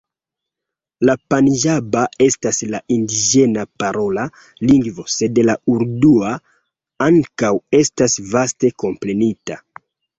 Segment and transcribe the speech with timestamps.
[1.09, 4.25] La panĝaba estas la indiĝena parola
[4.71, 6.35] lingvo, sed la urdua
[7.11, 9.65] ankaŭ estas vaste komprenita.